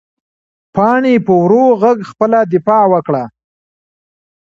[0.73, 3.23] پاڼې په ورو غږ خپله دفاع وکړه.